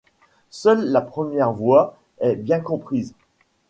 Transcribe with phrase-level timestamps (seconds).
[0.49, 3.13] Seule la première voie est bien comprise.